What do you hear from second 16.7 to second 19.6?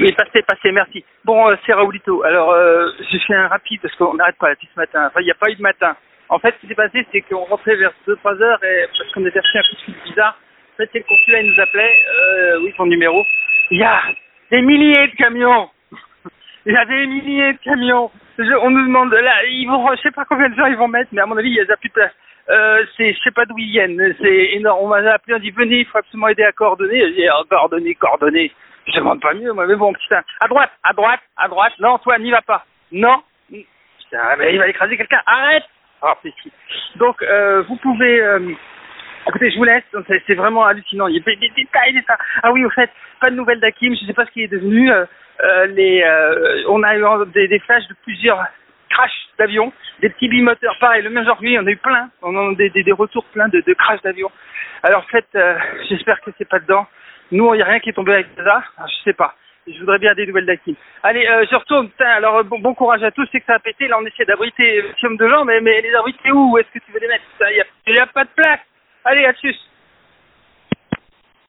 y a des milliers de camions. On nous demande, là,